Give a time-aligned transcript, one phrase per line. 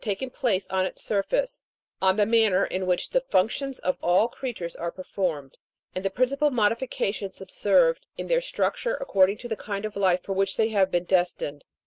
[0.01, 1.61] IX taken place on its surface;
[2.01, 5.57] on the manner in which the functions of all creatures are performed,
[5.93, 10.33] and the principal modifications observed in their structure, according to the kind of life for
[10.33, 11.65] which they have been destined.